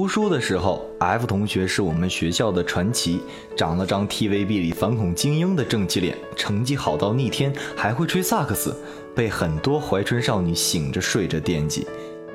[0.00, 3.20] 读书的时候，F 同学是我们学校的传奇，
[3.54, 8.74] 长了张 TVB 里反恐精英的正气脸，成绩好到逆天，还会吹萨克斯，
[9.14, 11.86] 被很多怀春少女醒着睡着惦记。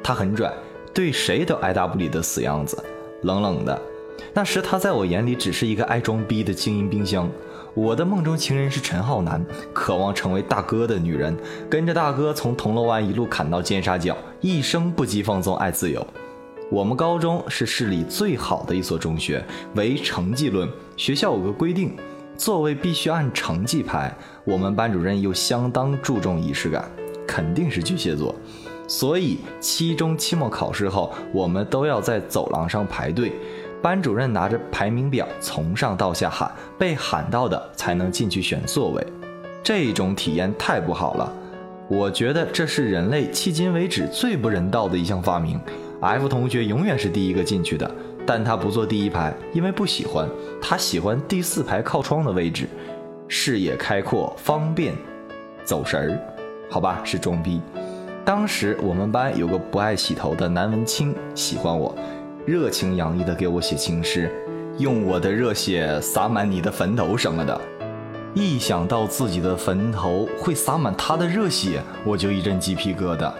[0.04, 0.54] 他很拽，
[0.94, 2.78] 对谁都爱答不理的死样子，
[3.24, 3.82] 冷冷的。
[4.32, 7.28] 那时他在我眼里只是一个爱装逼的精英冰箱。
[7.74, 9.44] 我的梦中情人是陈浩南，
[9.74, 11.36] 渴望成为大哥的女人，
[11.68, 16.06] 跟着大哥从铜锣湾一路砍到尖沙咀，一生不羁放纵爱自由。
[16.72, 19.44] 我们高中是市里最好的一所中学，
[19.76, 20.68] 唯成绩论。
[20.98, 21.96] 学校有个规定，
[22.36, 24.12] 座位必须按成绩排。
[24.44, 26.90] 我们班主任又相当注重仪式感，
[27.28, 28.34] 肯定是巨蟹座。
[28.88, 33.34] 所以期中、期末考试后，我们都要在走廊上排队。
[33.80, 39.06] 班主任拿着排名表从上到下喊，被喊到的才能进去选座位。
[39.64, 41.32] 这种体验太不好了。
[41.88, 45.60] 我觉得这是人类迄今为止最不人道的一项发明。
[46.02, 47.90] F 同学永远是第一个进去的，
[48.26, 50.28] 但他不坐第一排，因为不喜欢。
[50.62, 52.68] 他喜欢第四排靠窗的位置，
[53.28, 54.94] 视野开阔，方便
[55.64, 56.20] 走神儿。
[56.70, 57.62] 好吧，是装逼。
[58.24, 61.96] 当时我们班有个不爱洗头的南文清喜欢我，
[62.46, 64.32] 热情洋溢的给我写情诗，
[64.78, 67.60] 用我的热血洒满你的坟头什么的。
[68.34, 73.32] 一想到自己的坟头会洒满他的热血，我就一阵鸡皮疙瘩。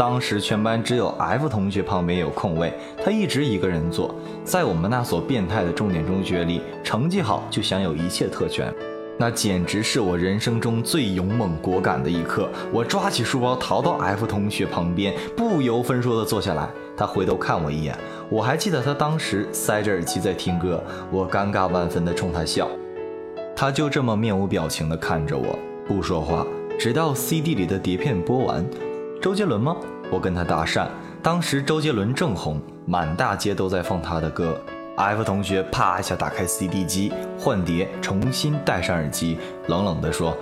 [0.00, 2.72] 当时全班只有 F 同学旁边有空位，
[3.04, 4.14] 他一直一个人坐。
[4.42, 8.72] 在我们那所变态的重点中学里，成绩好就享有一切特权，
[9.18, 12.48] 那简直是我人生中最勇猛果敢的一刻。
[12.72, 16.66] 我抓起书包逃到 F 同学旁边，不由分说地坐下来。
[16.96, 17.94] 他回头看我一眼，
[18.30, 20.82] 我还记得他当时塞着耳机在听歌。
[21.10, 22.66] 我尴尬万分地冲他笑，
[23.54, 26.46] 他就这么面无表情地看着我，不说话，
[26.78, 28.64] 直到 CD 里的碟片播完。
[29.20, 29.76] 周杰伦吗？
[30.10, 30.86] 我跟他搭讪，
[31.22, 34.58] 当时周杰伦正红，满大街都在放他的歌。
[34.96, 40.34] F 同学啪一下打开 CD 机，换碟，重新戴上耳机，冷冷地说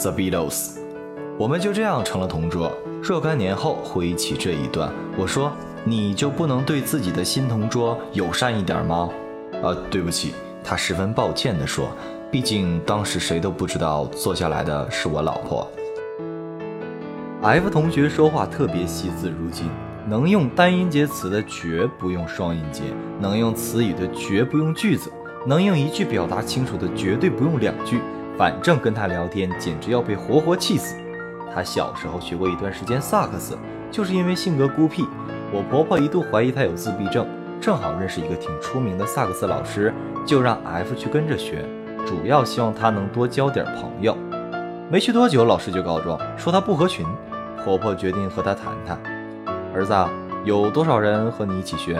[0.00, 0.78] ：“The Beatles。”
[1.38, 2.72] 我们就这样成了同桌。
[3.00, 5.52] 若干年后回忆起这一段，我说
[5.86, 9.08] ：“你就不能对自己的新同桌友善一点吗？”
[9.62, 11.90] 啊，对不起，他十分抱歉地说
[12.28, 15.64] ：“毕竟当时谁都不知道坐下来的是我老婆。”
[17.42, 19.68] F 同学说话特别惜字如金，
[20.08, 22.82] 能用单音节词的绝不用双音节，
[23.20, 25.12] 能用词语的绝不用句子，
[25.46, 28.00] 能用一句表达清楚的绝对不用两句。
[28.38, 30.96] 反正跟他聊天简直要被活活气死。
[31.54, 33.56] 他小时候学过一段时间萨克斯，
[33.90, 35.06] 就是因为性格孤僻，
[35.52, 37.26] 我婆婆一度怀疑他有自闭症，
[37.60, 39.92] 正好认识一个挺出名的萨克斯老师，
[40.24, 41.64] 就让 F 去跟着学，
[42.06, 44.16] 主要希望他能多交点朋友。
[44.88, 47.04] 没去多久，老师就告状说他不合群。
[47.64, 48.96] 婆婆决定和他谈谈。
[49.74, 49.92] 儿子，
[50.44, 51.98] 有多少人和你一起学？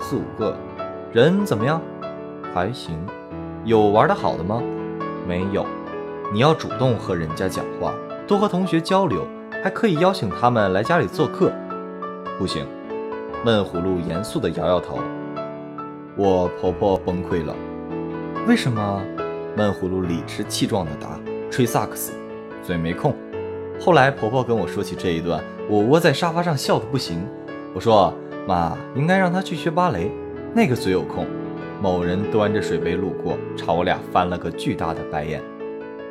[0.00, 0.56] 四五个。
[1.12, 1.80] 人怎么样？
[2.52, 2.98] 还行。
[3.64, 4.60] 有玩得好的吗？
[5.28, 5.64] 没有。
[6.32, 7.94] 你要主动和人家讲话，
[8.26, 9.24] 多和同学交流，
[9.62, 11.52] 还可以邀请他们来家里做客。
[12.36, 12.66] 不行。
[13.44, 14.98] 闷葫芦严肃地摇摇头。
[16.16, 17.54] 我婆婆崩溃了。
[18.48, 19.00] 为什么？
[19.56, 21.08] 闷葫芦理直气壮地答：
[21.52, 22.12] 吹萨克斯，
[22.62, 23.14] 嘴没空。
[23.78, 27.22] 后来婆婆跟我说起这一段，我窝在沙发上笑得不行。
[27.74, 28.14] 我说
[28.48, 30.10] ：“妈，应该让他去学芭蕾，
[30.54, 31.26] 那个嘴有空。”
[31.78, 35.42] 某人端着水杯路过，朝我俩翻了个巨大的白眼。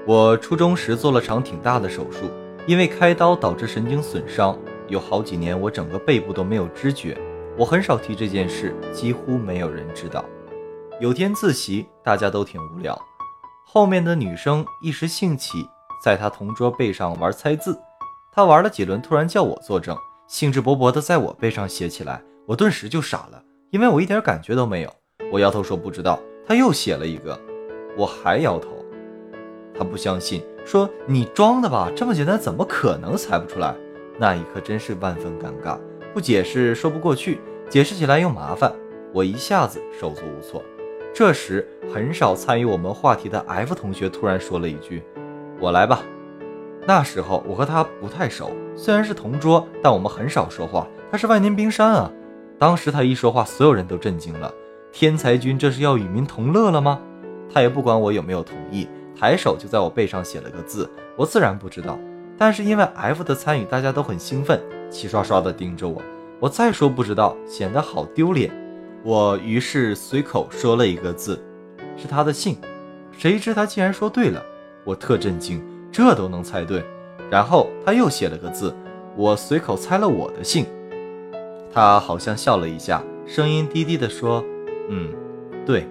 [0.06, 2.30] 我初中时做了场挺大的手术，
[2.68, 4.56] 因为开刀导致神经损伤，
[4.90, 7.18] 有好几年我整个背部都没有知觉。
[7.58, 10.24] 我很少提这件事，几乎没有人知道。
[11.00, 12.96] 有天自习，大家都挺无聊，
[13.74, 15.66] 后面的女生一时兴起。
[16.04, 17.80] 在他同桌背上玩猜字，
[18.30, 22.22] 他玩了几轮，突然叫我作证，兴致勃勃地在我背上写起来。
[22.46, 24.94] 我顿时就傻了，因为我一点感觉都没有。
[25.32, 26.20] 我摇头说不知道。
[26.46, 27.40] 他又写了一个，
[27.96, 28.72] 我还摇头。
[29.74, 33.74] 他不相信，说你装的吧，这么简单，怎么可能猜不出来？
[34.20, 35.80] 那一刻真是万分尴尬，
[36.14, 37.40] 不解释说不过去，
[37.70, 38.76] 解释起来又麻烦，
[39.14, 40.62] 我一下子手足无措。
[41.14, 45.04] 这时，很少参与我们话题的 F 同学突然说了一句。
[45.60, 46.02] 我来吧。
[46.88, 50.88] 那时候我和他不太熟，虽然是同桌，但我们很少说话。
[51.12, 52.12] 他是万年冰山啊！
[52.58, 54.52] 当时他一说话，所有人都震惊了。
[54.92, 57.02] 天才君这是要与民同乐了吗？
[57.54, 60.90] 他也不管我有没有同意，抬手就在我背上写了个字。
[61.18, 62.00] 我自然不知道，
[62.38, 64.60] 但是因为 F 的参与，大家都很兴奋，
[64.90, 66.02] 齐刷刷地盯着我。
[66.40, 68.50] 我再说不知道，显得好丢脸。
[69.04, 71.40] 我于是随口说了一个字，
[71.98, 72.58] 是他的姓。
[73.12, 74.44] 谁知他竟然说对了。
[74.84, 76.84] 我特震惊，这都能猜对。
[77.30, 78.76] 然后他又写了个字，
[79.16, 80.66] 我随口猜了我的姓。
[81.74, 84.44] 他好像笑了一下，声音低低的说
[84.90, 85.14] ：“嗯，
[85.66, 85.88] 对。”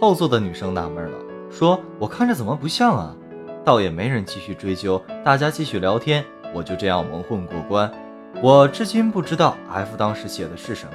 [0.00, 1.18] 后座的女生纳闷了，
[1.50, 3.14] 说：“我看着怎么不像啊？”
[3.64, 6.24] 倒也没人继续追究，大家继续聊天，
[6.54, 7.90] 我就这样蒙混过关。
[8.42, 10.92] 我至今不知道 F 当时写的是什么。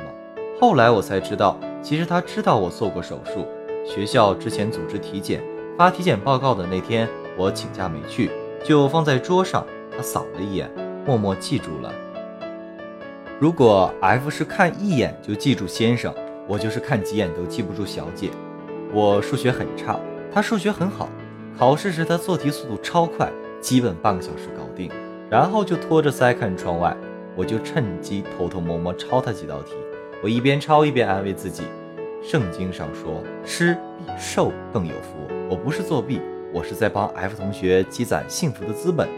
[0.64, 3.46] 后来我才知道，其实他知道我做过手术。
[3.86, 5.44] 学校之前组织体检，
[5.78, 7.06] 发体检报告的那天，
[7.38, 8.32] 我请假没去，
[8.64, 9.68] 就放在桌上。
[9.94, 10.72] 他扫了一眼，
[11.06, 11.94] 默默记住了。
[13.42, 16.16] 如果 F 是看一眼就记住先生，
[16.48, 18.30] 我就是看几眼都记不住小姐。
[18.94, 20.00] 我数学很差，
[20.34, 21.10] 他数学很好。
[21.60, 23.30] 考试时他做题速度超快，
[23.60, 24.90] 基本半个小时搞定，
[25.30, 26.96] 然后就托着腮看窗外。
[27.36, 29.74] 我就趁机偷偷摸摸抄他几道题。
[30.24, 31.64] 我一边抄一边安慰自己：
[32.22, 35.18] 圣经上说，吃比受更有福。
[35.50, 36.22] 我不是作弊，
[36.54, 39.10] 我是在帮 F 同学积攒幸福的资本。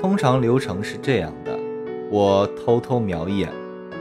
[0.00, 1.56] 通常流程是这样的：
[2.10, 3.48] 我偷偷瞄一眼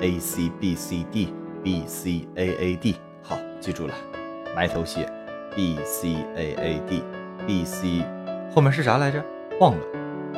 [0.01, 1.31] ，A C B C D
[1.63, 3.93] B C A A D，好，记住了，
[4.55, 5.07] 埋头写
[5.55, 7.03] B C A A D。
[7.45, 8.03] B C
[8.51, 9.23] 后面是啥来着？
[9.59, 9.81] 忘了，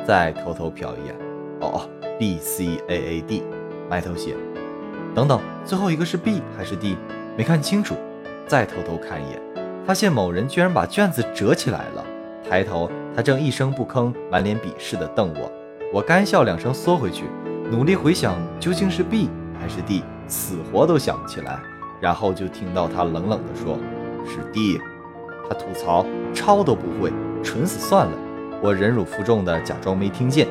[0.06, 1.16] 再偷偷瞟一眼。
[1.60, 3.42] 哦哦，B C A A D，
[3.88, 4.34] 埋头写。
[5.14, 6.96] 等等，最后一个是 B 还是 D？
[7.36, 7.94] 没看清楚，
[8.46, 9.40] 再偷偷看一眼，
[9.86, 12.04] 发现某人居然把卷子折起来了。
[12.48, 15.50] 抬头，他正一声不吭，满脸鄙视地瞪我。
[15.92, 17.24] 我干笑两声，缩回去，
[17.70, 19.28] 努力回想究竟是 B
[19.60, 21.58] 还是 D，死活都想不起来。
[22.00, 23.78] 然后就听到他冷冷地说
[24.26, 24.80] ：“是 D。”
[25.48, 26.04] 他吐槽
[26.34, 27.12] 抄都不会，
[27.44, 28.12] 蠢死算了。
[28.60, 30.48] 我忍辱负重的假装没听见。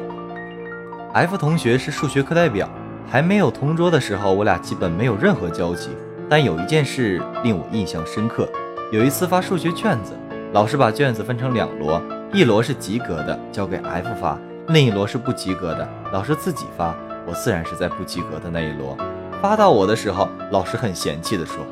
[1.14, 2.70] F 同学是数学课代表，
[3.12, 5.90] 还没有同桌的时候，我俩基本没有任何交集。
[6.30, 8.48] 但有一件事令我印象深刻。
[8.90, 10.14] 有一次发数学卷子，
[10.54, 14.38] 老师把卷子分成两摞，一摞是及格的，交给 F 发；
[14.70, 16.96] 另一摞是不及格的，老师自己发。
[17.28, 18.96] 我自然是在不及格的那一摞。
[19.42, 21.66] 发到我的时候，老师很嫌弃的说。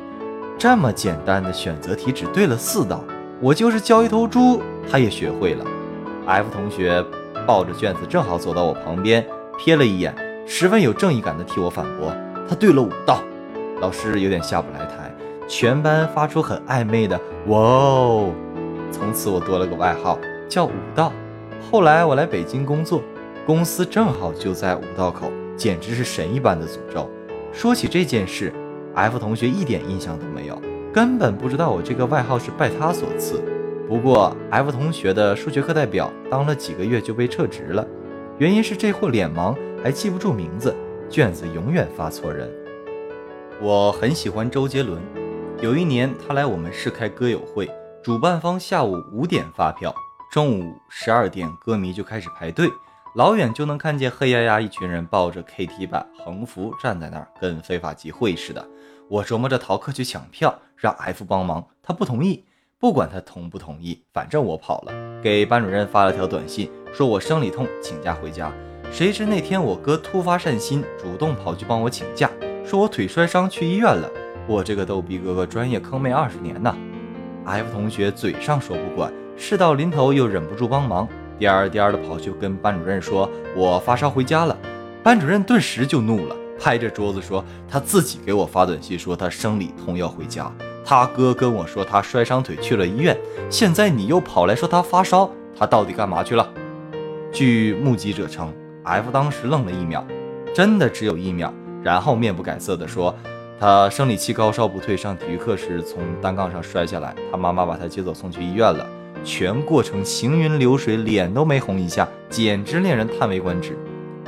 [0.58, 3.02] 这么简单的选择题只对了四道，
[3.40, 4.60] 我就是教一头猪，
[4.92, 5.64] 他也学会了。
[6.26, 7.02] F 同学
[7.46, 9.26] 抱着卷子正好走到我旁边，
[9.58, 10.14] 瞥了一眼，
[10.52, 12.12] 十分有正义感的替我反驳
[12.48, 13.22] ：“他对了五道。”
[13.80, 15.14] 老师有点下不来台，
[15.46, 17.16] 全班发出很暧昧的
[17.46, 18.32] “哇哦”。
[18.90, 20.18] 从此我多了个外号
[20.48, 21.12] 叫五道。
[21.70, 23.00] 后来我来北京工作，
[23.46, 27.08] 公司正好就在五道口，简直是神一般的诅咒。
[27.52, 28.52] 说起这件事。
[28.92, 30.60] F 同学一点印象都没有，
[30.92, 33.40] 根本不知道我这个外号是拜他所赐。
[33.88, 37.86] 不过 F 同学的数学课代表当了几个月就被撤职了，
[38.38, 40.76] 原因是这货脸盲，还记不住名字，
[41.08, 42.50] 卷子永远发错人。
[43.62, 45.00] 我很喜欢周杰伦，
[45.62, 47.66] 有一年他来我们市开歌友会，
[48.02, 49.94] 主办方下午五点发票，
[50.30, 52.68] 中午十二点歌迷就开始排队。
[53.16, 58.62] 老远就能看见黑压压一群人抱着 KT 板横幅站在那儿，跟非法集会似的。
[59.08, 62.44] 我琢磨着逃课去抢票，让 F 帮忙，他不同意。
[62.78, 64.92] 不管他同不同意，反正我跑了，
[65.22, 68.52] 给班主任发了条短信，说我生理痛，请假回家。
[68.92, 72.28] 谁知那天我哥突发善心，主动跑去帮我请假，
[72.66, 74.10] 说我腿摔伤去医院了。
[74.48, 76.76] 我这个逗逼哥哥专业坑妹二十年呐。
[77.44, 81.08] F 同学嘴上说不管，事到临头又忍不住帮忙。
[81.38, 84.58] 颠儿颠儿的跑去跟班主任说：“我发烧回家了。”
[85.02, 90.52] 班主任顿时就怒了，拍着桌子说：“他自己给我发短信说他生理痛要回家，
[90.84, 93.16] 他哥跟我说他摔伤腿去了医院，
[93.48, 96.52] 现在你又跑来说他发烧，他到底干嘛去了？”
[97.32, 98.52] 据目击者称
[98.84, 100.04] ，F 当时愣了一秒，
[100.54, 103.14] 真的只有一秒，然后面不改色的说
[103.60, 108.86] ：“他生理期高烧不退，上体育课时从单杠上摔下来，他妈妈把他接走送去医院了。”
[109.22, 113.76] 全过程行云流水，脸都没红一下，简直令人叹为观止。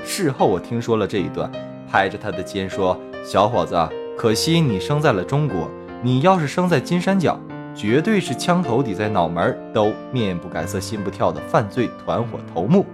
[0.05, 1.51] 事后我听说了这一段，
[1.91, 3.75] 拍着他的肩说：“小伙子，
[4.19, 5.67] 可惜你生在了中国，
[6.03, 7.41] 你要是生在金三角，
[7.75, 12.85] 绝对是枪头抵在脑门，都面不改色心不跳的犯罪团伙头目。”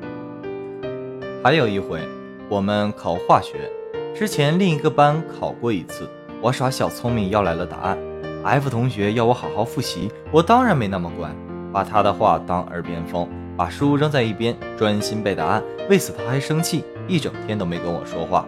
[1.40, 2.00] 还有一回，
[2.48, 3.70] 我们考化学，
[4.12, 6.08] 之前另一个班考过一次，
[6.42, 7.96] 我耍小聪明要来了答案
[8.42, 11.30] ，F 同学要我好好复习，我当然没那么乖。
[11.72, 15.62] 把他的话当耳边风，把书扔在一边，专心背答案。
[15.88, 18.44] 为此他还生气，一整天都没跟我说话。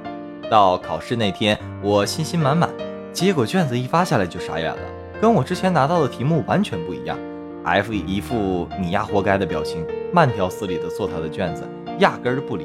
[0.50, 2.68] 到考试那天，我信心满满，
[3.12, 4.82] 结果卷子一发下来就傻眼了，
[5.20, 7.16] 跟我之前拿到的题目完全不一样。
[7.62, 11.62] F 一副你丫活该的表情，慢条斯理地做他的卷子，
[11.98, 12.64] 压根儿不理。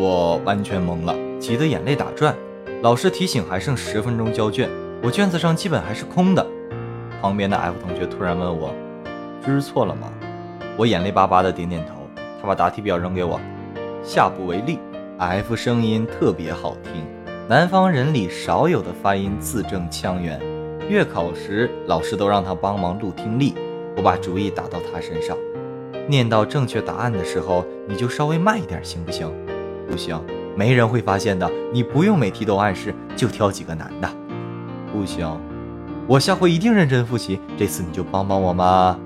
[0.00, 2.32] 我完全懵了，急得眼泪打转。
[2.82, 4.70] 老师提醒还剩十分钟交卷，
[5.02, 6.46] 我卷子上基本还是空的。
[7.20, 8.72] 旁边的 F 同学突然问我。
[9.44, 10.12] 知错了吗？
[10.76, 11.94] 我眼泪巴巴的点点头。
[12.40, 13.40] 他把答题表扔给我，
[14.04, 14.78] 下不为例。
[15.18, 17.04] F 声音特别好听，
[17.48, 20.40] 南方人里少有的发音字正腔圆。
[20.88, 23.56] 月考时，老师都让他帮忙录听力。
[23.96, 25.36] 我把主意打到他身上，
[26.06, 29.28] 念到正确答案的时候，你就稍微慢一点，行不行？
[29.88, 30.20] 不行，
[30.54, 31.50] 没人会发现的。
[31.72, 34.08] 你不用每题都暗示，就挑几个难的。
[34.92, 35.26] 不行，
[36.06, 37.40] 我下回一定认真复习。
[37.56, 38.98] 这次你就帮帮我嘛。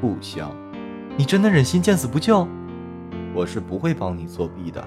[0.00, 0.46] 不行，
[1.16, 2.46] 你真的忍心见死不救？
[3.34, 4.82] 我是不会帮你作弊的。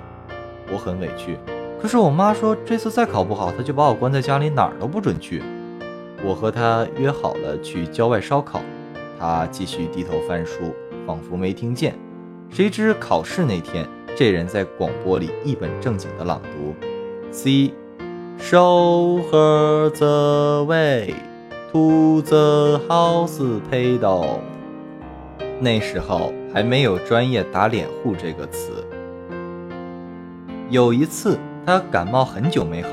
[0.71, 1.37] 我很委屈，
[1.81, 5.41] 可是我妈说这次再考不好，她就把我关在家里，哪儿都不准去。
[6.23, 8.61] 我和她约好了去郊外烧烤，
[9.19, 10.75] 她继续低头翻书，
[11.07, 11.95] 仿佛没听见。
[12.49, 16.75] 谁知考试那天，这人在广播里一本正经地朗读
[17.31, 17.71] ：“C
[18.39, 21.13] show her the way
[21.71, 23.39] to the house
[23.69, 24.39] p d a l
[25.61, 28.71] 那时候还没有专业打脸户这个词。
[30.69, 32.89] 有一次他感冒很久没好，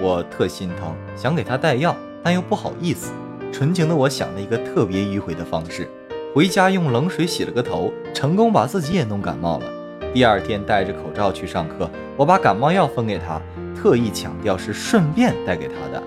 [0.00, 1.94] 我特心疼，想给他带药。
[2.22, 3.12] 但又不好意思，
[3.50, 5.88] 纯情的我想了一个特别迂回的方式，
[6.34, 9.79] 回家用冷水洗了个头，成功把自己也弄感冒了。
[10.12, 13.40] 第二天戴着口罩去上课，我把感冒药分给他，
[13.76, 16.02] 特意强调是顺便带给他的。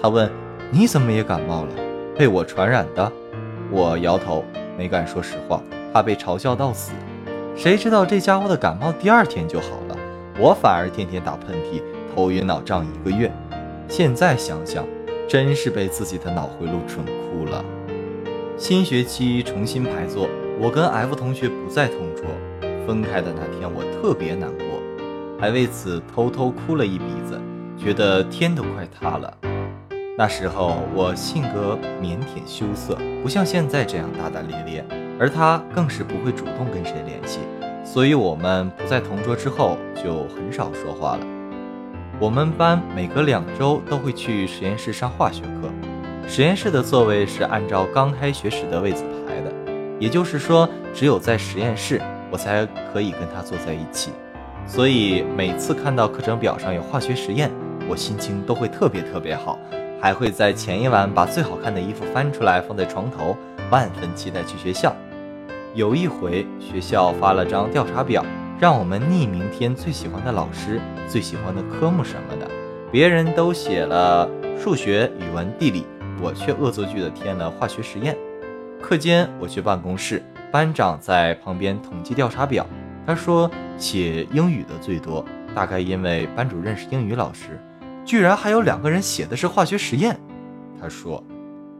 [0.00, 0.30] 他问
[0.70, 1.70] ：“你怎么也感冒了？
[2.18, 3.10] 被我传染的？”
[3.72, 4.44] 我摇头，
[4.76, 6.92] 没敢说实话，怕被嘲笑到死。
[7.56, 9.96] 谁知道这家伙的感冒第二天就好了，
[10.38, 11.82] 我反而天天打喷嚏，
[12.14, 13.32] 头晕脑胀一个月。
[13.88, 14.84] 现在想想。
[15.28, 17.64] 真是被自己的脑回路蠢哭了。
[18.56, 20.28] 新学期重新排座，
[20.60, 22.26] 我跟 F 同学不再同桌。
[22.86, 24.80] 分开的那天，我特别难过，
[25.40, 27.40] 还为此偷偷哭了一鼻子，
[27.76, 29.32] 觉得天都快塌了。
[30.16, 34.84] 那时候我性格腼腆羞涩，不像现在这样大大咧咧，
[35.18, 37.40] 而他更是不会主动跟谁联系，
[37.84, 41.26] 所以我们不在同桌之后就很少说话了。
[42.18, 45.68] 我们班每隔两周都会去实验室上化学课，
[46.26, 49.52] 实验室的座位是按照刚开学时的位子排的，
[49.98, 52.00] 也就是说，只有在实验室
[52.36, 54.10] 我才可以跟他坐在一起。
[54.66, 57.50] 所以每次看到课程表上有化学实验，
[57.88, 59.58] 我心情都会特别特别好，
[60.02, 63.34] 还会在前一晚把最好看的衣服翻出来放在床头，
[63.70, 64.94] 万分期待去学校。
[65.74, 68.22] 有一回学校发了张调查表。
[68.58, 72.50] 让我们匿名填最喜欢的老师、最喜欢的科目什么的，
[72.90, 74.26] 别人都写了
[74.58, 75.84] 数学、语文、地理，
[76.22, 78.16] 我却恶作剧的填了化学实验。
[78.80, 82.66] 课间我去办公室，班长在旁边统计调查表，
[83.06, 85.24] 他说写英语的最多，
[85.54, 87.60] 大概因为班主任是英语老师，
[88.04, 90.18] 居然还有两个人写的是化学实验。
[90.80, 91.22] 他说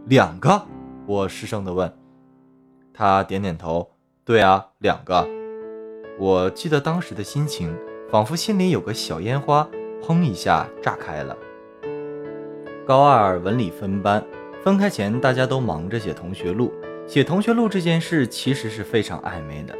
[0.06, 0.60] 两个，
[1.06, 1.92] 我失声的问，
[2.92, 3.90] 他点点头，
[4.24, 5.26] 对啊，两个。
[6.18, 7.74] 我记得当时的心情，
[8.10, 9.68] 仿佛心里有个小烟花，
[10.02, 11.36] 砰一下炸开了。
[12.86, 14.24] 高二文理分班，
[14.62, 16.72] 分开前大家都忙着写同学录。
[17.06, 19.72] 写同学录这件事其实是非常暧昧的，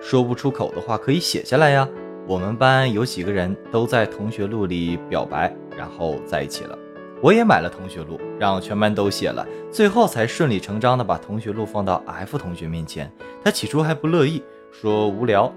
[0.00, 1.86] 说不出口的话可以写下来呀。
[2.26, 6.78] 我们班有几个人都在同学录里表白，然后在一起了。
[7.20, 13.12] 我也买了同学录，让全班都写了，最后才顺理成章的把同学录放到 F 同学面前。
[13.44, 15.52] 他起初还不乐意，说无聊。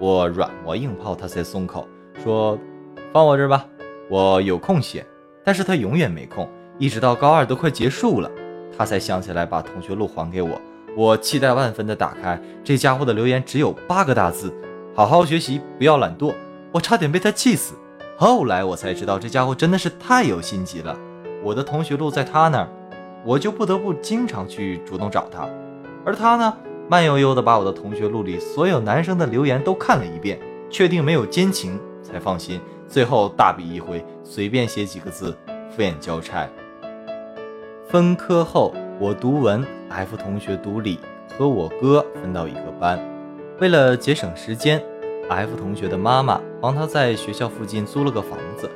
[0.00, 1.86] 我软磨硬泡，他才松口，
[2.22, 2.58] 说
[3.14, 3.64] ：“放我这儿吧，
[4.10, 5.06] 我有空写。”
[5.44, 8.28] 但是他永远没空，一直到高二都快结束了，
[8.76, 10.60] 他才想起来把同学录还给我。
[10.96, 14.54] 我期待万分的打开，这家伙的留言只有八个大字
[14.94, 16.32] ：“好好学习，不要懒惰。”
[16.72, 17.74] 我差点被他气死。
[18.16, 20.96] 后来我才知道，这家伙真的是太有心机了。
[21.42, 22.68] 我的同学录在他那儿，
[23.24, 25.48] 我就不得不经常去主动找他，
[26.04, 26.56] 而他呢？
[26.86, 30.38] 慢悠悠地把我的同学录里所有男生的留言都看了一遍，
[30.68, 32.60] 确定没有奸情才放心。
[32.86, 35.34] 最后大笔一挥，随便写几个字，
[35.74, 36.46] 敷衍交差。
[37.86, 40.98] 分科后，我读文，F 同学读理，
[41.28, 42.98] 和我哥分到一个班。
[43.60, 44.82] 为了节省时间
[45.28, 48.68] ，F 同学的妈妈帮他在学校附近租了个房子。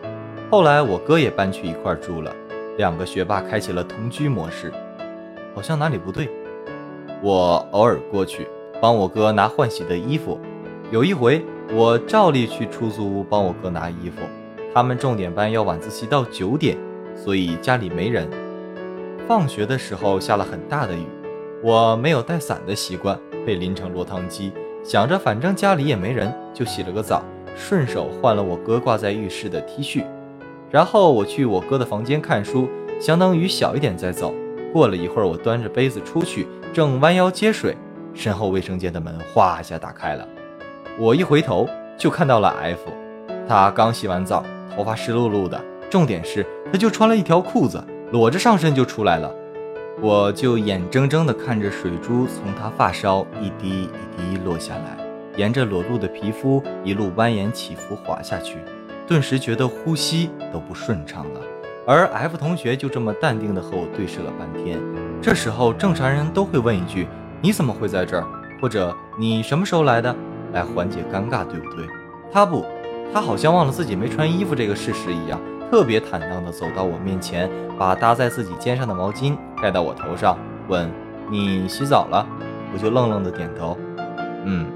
[0.50, 2.32] 后来我哥也搬去一块住了，
[2.76, 4.72] 两个学霸开启了同居模式。
[5.54, 6.28] 好像哪里不对。
[7.22, 8.46] 我偶尔过去
[8.80, 10.38] 帮我哥拿换洗的衣服，
[10.92, 14.20] 有一回我照例去出租屋帮我哥拿衣服。
[14.72, 16.76] 他们重点班要晚自习到九点，
[17.16, 18.28] 所以家里没人。
[19.28, 21.04] 放学的时候下了很大的雨，
[21.62, 24.50] 我没有带伞的习惯，被淋成落汤鸡。
[24.82, 27.22] 想着反正家里也没人，就洗了个澡，
[27.54, 30.02] 顺手换了我哥挂在浴室的 T 恤。
[30.70, 34.34] 然后我去我哥的房间看书，相当于小一点再走。
[34.72, 36.48] 过了一会儿，我端着杯子出去。
[36.72, 37.76] 正弯腰接水，
[38.14, 40.26] 身后卫生间的门哗一下打开了。
[40.98, 41.68] 我一回头
[41.98, 42.80] 就看到了 F，
[43.46, 44.42] 他刚洗完澡，
[44.74, 49.32] 头发湿漉漉的，重点是他就穿了一条裤子，裸着上身就出来了。
[50.00, 54.96] 我就眼睁睁地看着水珠从他发梢一滴一滴落下来，
[55.36, 58.58] 沿着裸露的皮肤一路蜿蜒起伏滑下去，
[59.06, 61.40] 顿时觉得呼吸都不顺畅了。
[61.84, 64.78] 而 F 同学就这么淡定地和我对视了半天。
[65.20, 67.08] 这时候正常人都会问一句
[67.42, 68.24] ：“你怎么会在这儿？”
[68.62, 70.14] 或者“你什么时候来的？”
[70.52, 71.86] 来缓解尴尬，对不对？
[72.30, 72.64] 他不，
[73.12, 75.40] 他好像忘了自己没穿衣服这个事实一样。
[75.70, 77.48] 特别坦荡地走到我面前，
[77.78, 80.90] 把搭在自己肩上的毛巾盖到我头上，问
[81.30, 82.26] ：“你洗澡了？”
[82.72, 83.76] 我就愣愣地点头。
[84.44, 84.66] 嗯，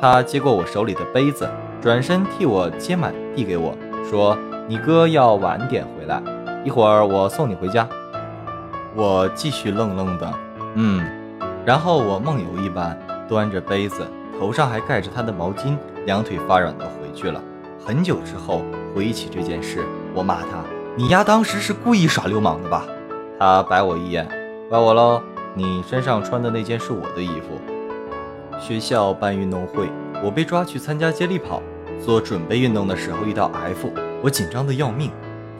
[0.00, 1.48] 他接过我手里的杯子，
[1.80, 3.76] 转身替我接满，递给我
[4.08, 6.20] 说：“你哥要晚点回来，
[6.64, 7.88] 一会儿我送你回家。”
[8.96, 10.34] 我继续愣愣的，
[10.74, 11.00] 嗯，
[11.64, 14.04] 然后我梦游一般端着杯子，
[14.36, 15.76] 头上还盖着他的毛巾，
[16.06, 17.40] 两腿发软的回去了。
[17.86, 18.62] 很久之后
[18.94, 19.84] 回忆起这件事。
[20.14, 20.64] 我骂他
[20.96, 22.86] ：“你丫当时是故意耍流氓的吧？”
[23.38, 24.28] 他白我一眼
[24.68, 25.22] ：“怪我喽，
[25.54, 27.58] 你身上穿的那件是我的衣服。”
[28.60, 29.88] 学校办运动会，
[30.22, 31.62] 我被抓去参加接力跑。
[32.04, 33.90] 做准备运动的时候遇到 F，
[34.22, 35.10] 我紧张的要命。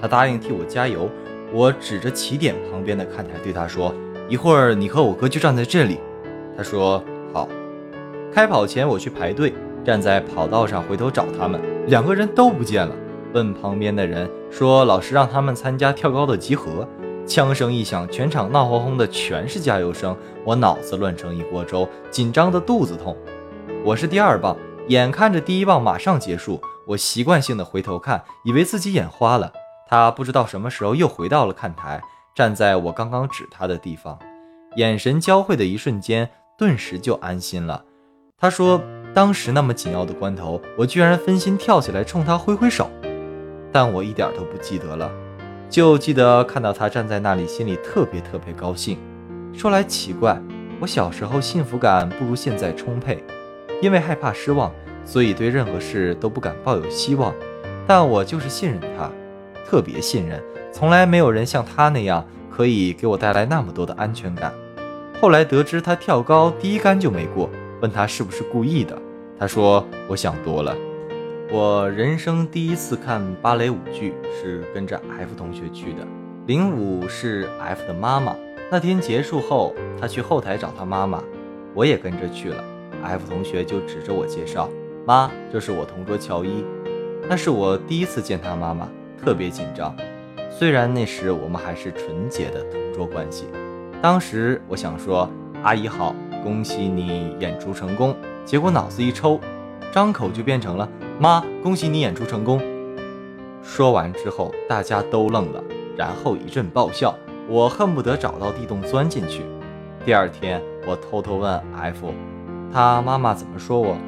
[0.00, 1.08] 他答应替我加油。
[1.52, 3.92] 我指着起点旁边的看台对他说
[4.28, 5.98] ：“一会儿你和我哥就站在这里。”
[6.56, 7.02] 他说
[7.32, 7.48] ：“好。”
[8.32, 9.52] 开跑前我去排队，
[9.84, 12.94] 站在跑道上回头找他们，两个人都不见了。
[13.32, 16.86] 问旁边的人说：“老师让他们参加跳高的集合。”
[17.26, 20.16] 枪声一响，全场闹哄哄的，全是加油声。
[20.44, 23.16] 我脑子乱成一锅粥，紧张的肚子痛。
[23.84, 24.56] 我是第二棒，
[24.88, 29.52] 眼看着第一棒马上结束，我习惯性的回头看，以为自己眼花了。
[29.86, 32.02] 他不知道什么时候又回到了看台，
[32.34, 34.18] 站在我刚刚指他的地方，
[34.74, 37.84] 眼神交汇的一瞬间，顿时就安心了。
[38.38, 38.80] 他说
[39.14, 42.90] ：“当时那么紧要的关头，我居然分心跳起来冲他挥挥手。”
[43.72, 45.10] 但我一点都不记得了，
[45.68, 48.98] 就记得看到他站在那里，心里特别特别高兴。
[49.52, 50.40] 说来奇怪，
[50.80, 53.22] 我小时候幸福感不如现在充沛，
[53.80, 54.72] 因为害怕失望，
[55.04, 57.34] 所以对任何事都不敢抱有希望。
[57.86, 59.10] 但我就是信任他，
[59.66, 60.42] 特别信任，
[60.72, 64.52] 从来没有人像他那样可以给我带来那么多的安全感。
[65.20, 67.50] 后来得知他跳高第一杆就没过，
[67.82, 68.96] 问他是不是故意的，
[69.38, 70.74] 他说我想多了。
[71.52, 76.06] 我人生第一次看芭蕾舞剧是跟着 F 同学去的，
[76.46, 78.36] 领舞是 F 的妈妈。
[78.70, 81.20] 那天结束后，他去后台找他妈妈，
[81.74, 82.62] 我也跟着去了。
[83.02, 84.70] F 同学就指着我介绍
[85.04, 86.64] ：“妈，这是我同桌乔伊。”
[87.28, 88.88] 那是我第一次见他妈妈，
[89.20, 89.92] 特别紧张。
[90.56, 93.46] 虽然那时我们还是纯洁的同桌关系，
[94.00, 95.28] 当时我想说
[95.64, 98.14] ：“阿姨好，恭喜你演出成功。”
[98.46, 99.40] 结果脑子一抽，
[99.90, 100.88] 张口就变成了。
[101.22, 102.58] 妈，恭喜你演出成功！
[103.62, 105.62] 说完之后，大家都愣了，
[105.94, 107.14] 然后一阵爆笑。
[107.46, 109.42] 我恨不得找到地洞钻进去。
[110.02, 112.14] 第二天，我偷偷问 F，
[112.72, 113.98] 他妈妈怎么说我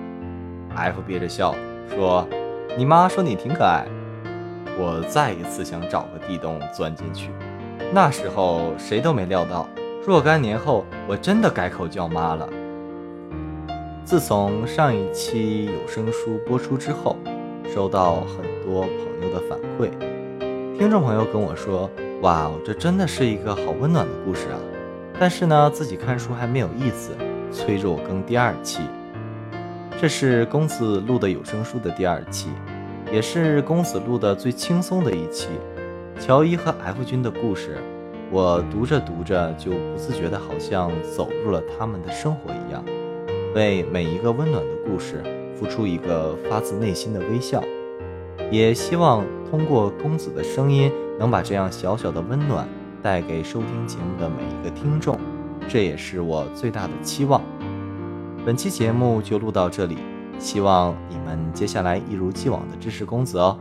[0.74, 1.54] ？F 憋着笑
[1.94, 2.26] 说
[2.78, 3.84] ：“你妈说你挺可爱。”
[4.80, 7.28] 我再一次想找个地洞钻进去。
[7.92, 9.68] 那时候谁都没料到，
[10.06, 12.48] 若干年后，我真的改口叫妈了。
[14.04, 17.16] 自从上一期有声书播出之后，
[17.72, 19.88] 收到很多朋友的反馈，
[20.76, 21.88] 听众朋友跟我说
[22.20, 24.58] ：“哇哦，这真的是一个好温暖的故事啊！”
[25.18, 27.12] 但是呢，自己看书还没有意思，
[27.52, 28.80] 催着我更第二期。
[30.00, 32.48] 这是公子录的有声书的第二期，
[33.12, 35.48] 也是公子录的最轻松的一期。
[36.18, 37.78] 乔伊和 F 君的故事，
[38.30, 42.84] 我读着读着就不自觉的，好像走入了他们的生活一样。
[43.54, 45.22] 为每一个温暖的故事
[45.54, 47.62] 付出一个发自内心的微笑，
[48.50, 52.66] 也希望通过公子的声音能把这样小小的温暖
[53.02, 55.18] 带给收听节目的每一个听众，
[55.68, 57.42] 这也是我最大的期望。
[58.44, 59.98] 本期节目就录到这里，
[60.38, 63.58] 希望你们接下来一如既往的支持公子哦。